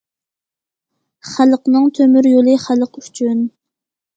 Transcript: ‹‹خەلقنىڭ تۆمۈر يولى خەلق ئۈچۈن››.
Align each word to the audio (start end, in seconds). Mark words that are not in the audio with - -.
‹‹خەلقنىڭ 1.33 1.85
تۆمۈر 1.99 2.31
يولى 2.33 2.59
خەلق 2.67 3.01
ئۈچۈن››. 3.03 3.49